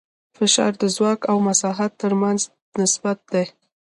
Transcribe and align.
فشار 0.37 0.71
د 0.81 0.83
ځواک 0.95 1.19
او 1.31 1.37
مساحت 1.47 1.91
تر 2.01 2.13
منځ 2.21 2.39
نسبت 2.79 3.17
دی. 3.33 3.45